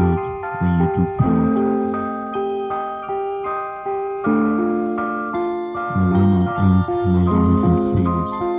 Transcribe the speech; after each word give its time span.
it 0.00 0.22
when 0.58 0.78
you 0.78 0.88
do 0.94 1.06
part. 1.18 1.56
And 5.94 6.16
when 6.16 6.32
I 6.34 6.46
end 6.62 6.86
my 7.04 7.22
life 7.24 7.64
in 7.64 7.78
fears, 7.92 8.53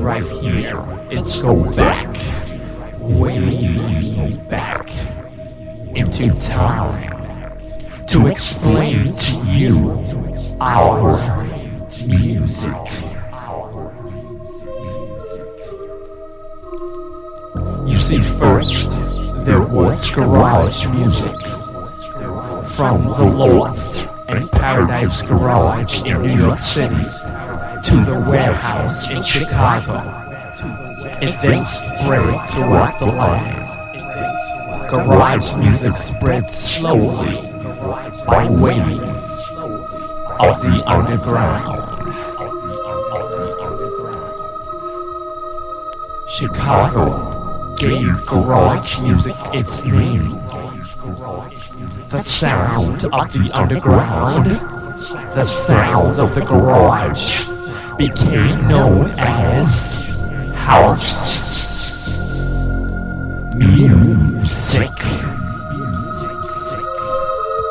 right 0.00 0.26
here. 0.42 0.80
Let's 1.10 1.40
go 1.40 1.54
back, 1.74 2.16
way 2.98 4.36
back 4.48 4.90
into 5.94 6.30
time 6.38 7.58
to 8.06 8.26
explain 8.26 9.12
to 9.12 9.32
you 9.46 10.04
our 10.60 11.44
music. 12.06 12.74
You 17.86 17.96
see, 17.96 18.20
first, 18.38 18.90
there 19.44 19.62
was 19.62 20.08
garage 20.10 20.86
music 20.86 21.38
from 22.74 23.04
the 23.04 23.24
Loft 23.24 24.06
and 24.28 24.50
Paradise 24.50 25.26
Garage 25.26 26.04
in 26.04 26.22
New 26.22 26.36
York 26.36 26.58
City 26.58 27.04
to 27.84 28.04
the 28.04 28.18
warehouse 28.28 29.08
in 29.08 29.22
Chicago. 29.22 29.96
It 31.22 31.40
then 31.40 31.64
spread 31.64 32.50
throughout 32.50 32.98
the 32.98 33.06
land. 33.06 33.66
Garage 34.90 35.56
music 35.56 35.96
spread 35.96 36.50
slowly 36.50 37.36
by 38.26 38.48
way 38.50 38.80
of 40.40 40.60
the 40.62 40.82
underground. 40.86 41.80
Chicago 46.28 47.74
gave 47.76 48.26
garage 48.26 49.00
music 49.00 49.36
its 49.54 49.84
name. 49.84 50.34
The 52.08 52.20
sound 52.20 53.04
of 53.06 53.32
the 53.32 53.50
underground, 53.52 54.46
the 55.34 55.44
sound 55.44 56.18
of 56.18 56.34
the 56.34 56.44
garage, 56.44 57.59
became 58.00 58.66
known 58.66 59.10
as 59.18 59.96
house 60.54 62.08
music. 63.54 64.88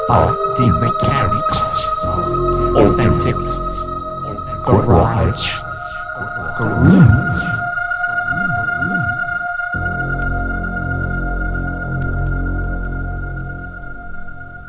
But 0.08 0.36
the 0.54 0.68
mechanics, 0.86 1.62
authentic 2.78 3.34
garage 4.64 5.50
groove. 6.58 7.10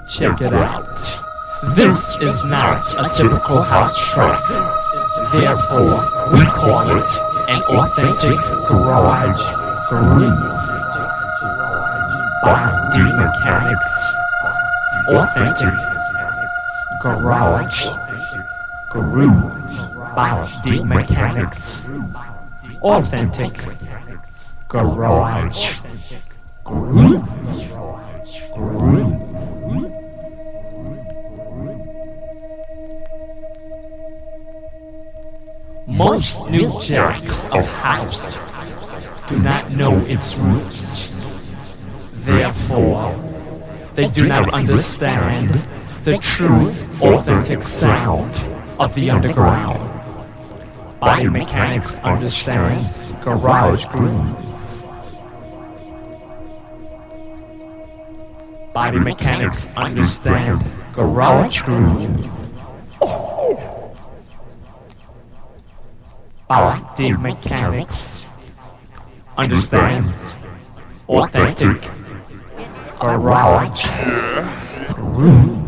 Check 0.09 0.41
it 0.41 0.55
out. 0.55 1.21
This 1.77 2.17
is 2.23 2.43
not 2.45 2.95
a 2.97 3.11
typical 3.15 3.61
house 3.61 3.99
track. 4.11 4.41
Therefore, 5.33 6.03
we 6.33 6.45
call 6.47 6.91
it 6.91 7.07
an 7.49 7.63
authentic 7.63 8.37
garage. 8.67 9.41
Groove 9.89 10.41
body 12.43 13.05
mechanics, 13.15 13.93
authentic 15.09 15.75
garage. 17.01 17.95
Groove 18.91 20.15
body 20.17 20.83
mechanics, 20.83 21.87
authentic 22.83 23.55
garage. 24.69 25.69
groove. 26.65 27.40
Most 36.01 36.49
new 36.49 36.81
jacks 36.81 37.45
of 37.53 37.63
house 37.75 38.33
do 39.29 39.39
not 39.39 39.71
know 39.73 39.99
its 40.07 40.39
roots. 40.39 41.21
Therefore, 42.25 43.15
they 43.97 44.09
do 44.09 44.27
not 44.27 44.51
understand 44.55 45.51
the 46.05 46.17
true, 46.17 46.71
authentic 47.03 47.63
sound 47.63 48.35
of 48.81 48.95
the 48.95 49.11
underground. 49.11 49.79
Body 51.01 51.29
mechanics 51.29 51.97
understands 51.97 53.13
garage 53.21 53.87
groove. 53.89 54.37
Body 58.73 58.99
mechanics 58.99 59.67
understand 59.77 60.65
garage 60.95 61.61
groove. 61.61 62.31
Balancing 66.51 67.23
mechanics. 67.23 68.27
Understand. 69.39 70.05
Authentic. 71.09 71.89
Garage. 72.99 73.87
Room. 74.99 75.60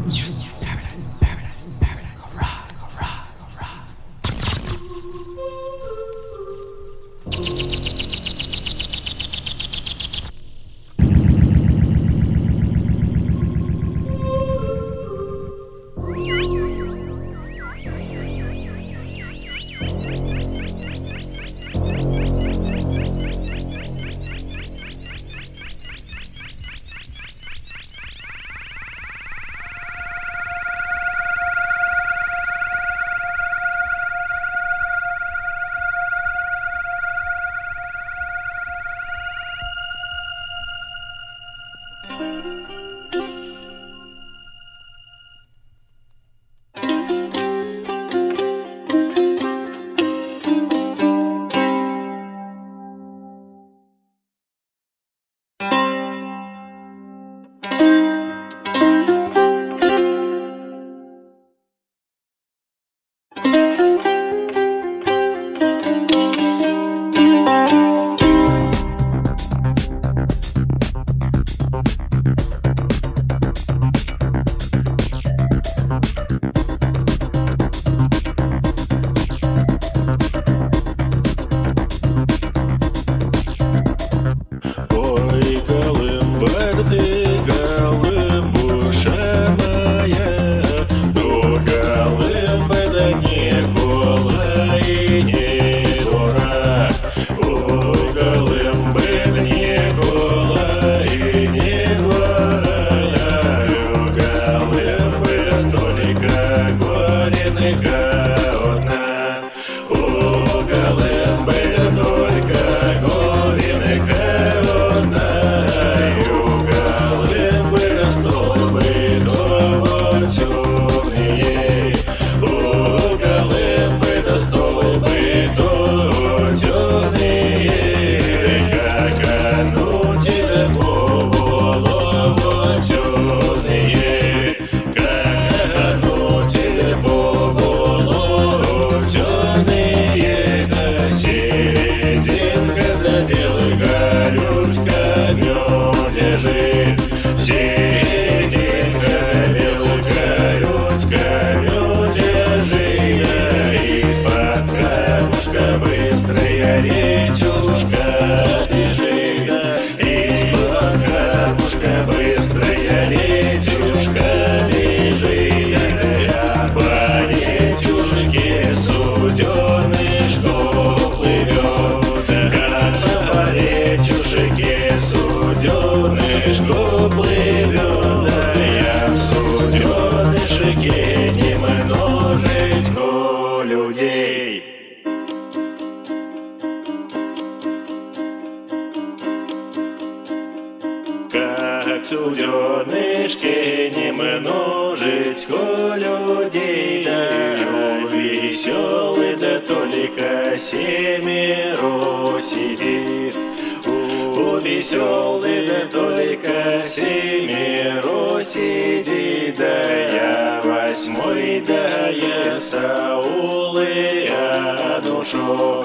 bonjour. 215.23 215.85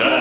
Euh, 0.00 0.17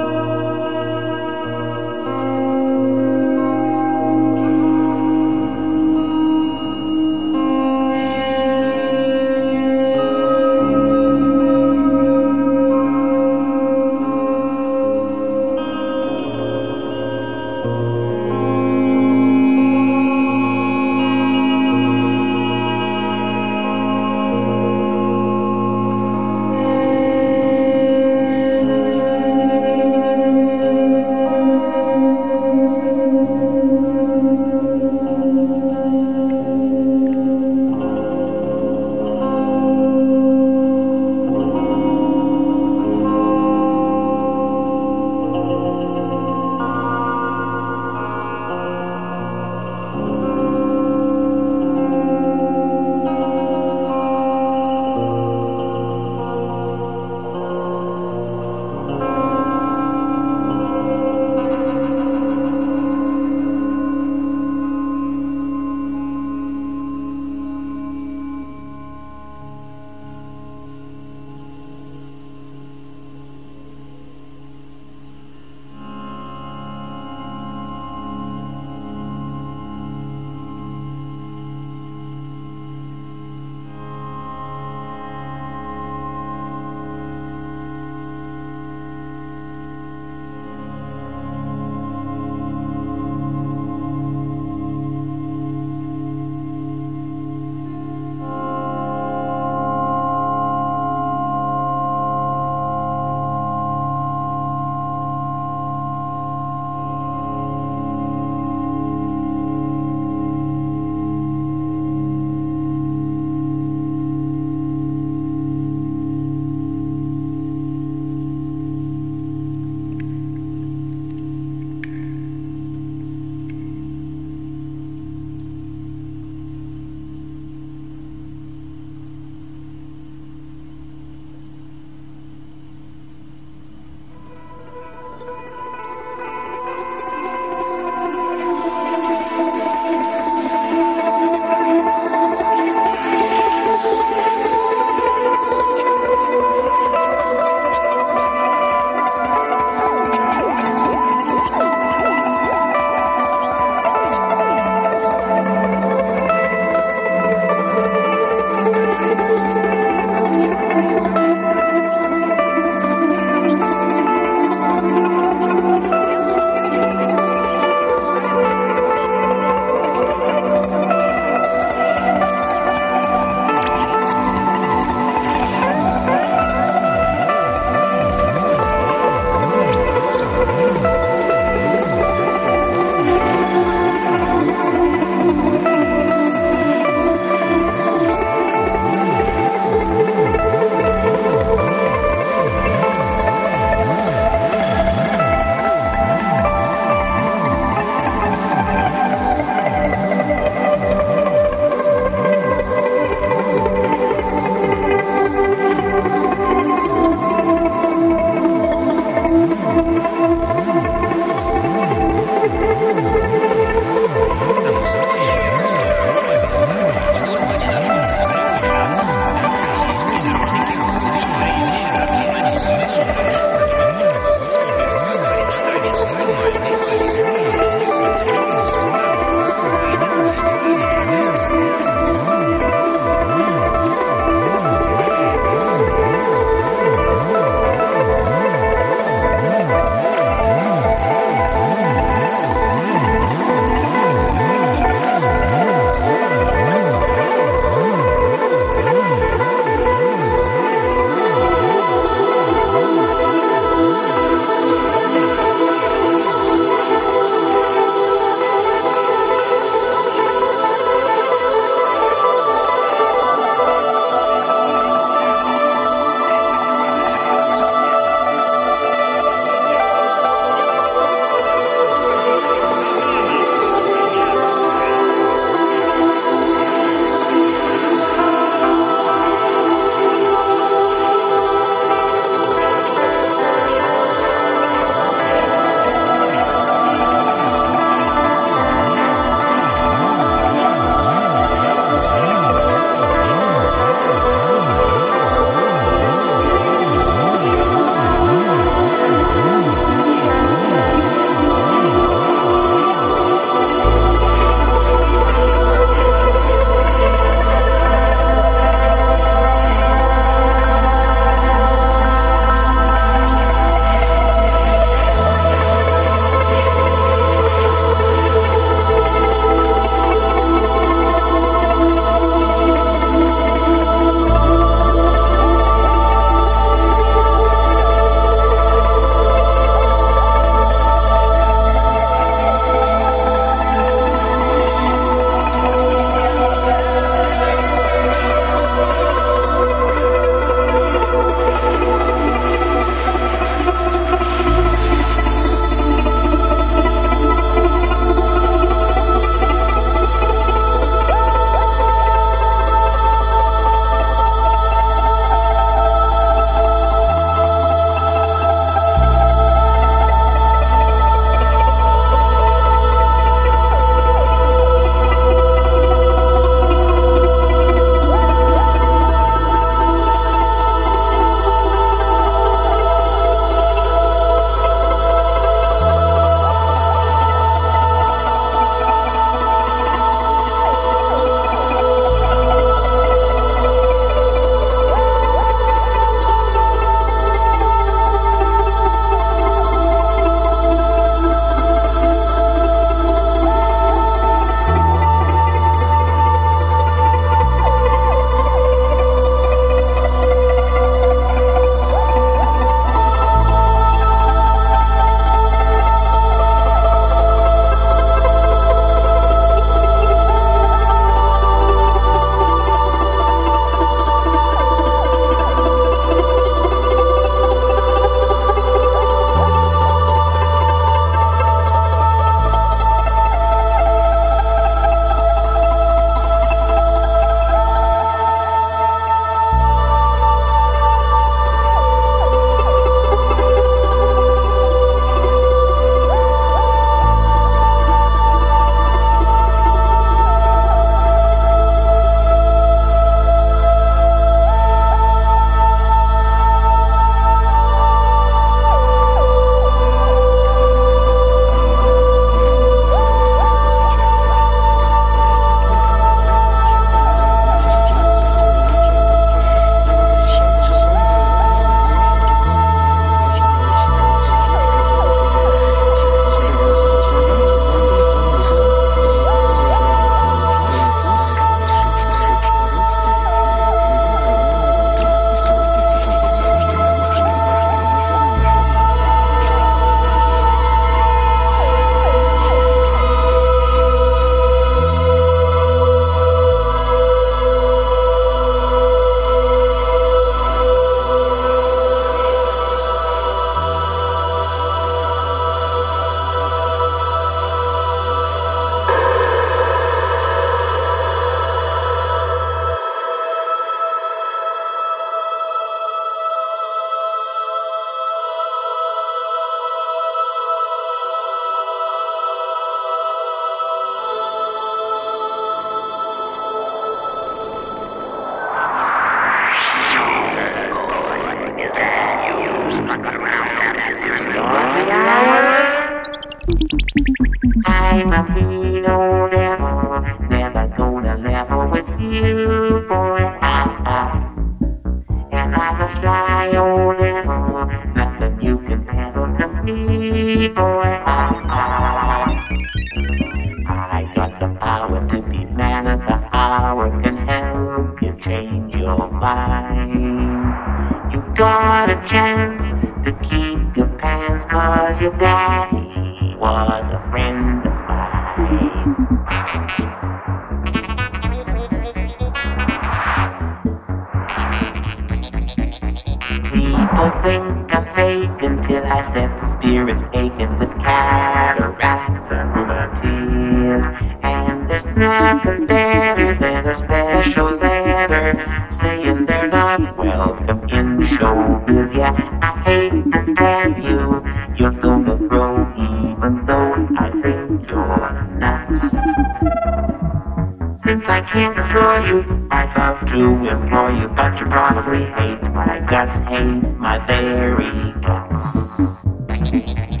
what 594.31 594.39
you 594.39 594.45
probably 594.45 595.05
hate, 595.05 595.41
but 595.41 595.67
I 595.67 595.79
guess 595.89 596.15
hate 596.29 596.77
my 596.77 597.05
very 597.05 597.91
guts. 598.01 600.00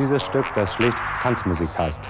dieses 0.00 0.24
Stück, 0.24 0.46
das 0.54 0.74
schlicht 0.74 0.96
Tanzmusik 1.22 1.68
heißt. 1.78 2.02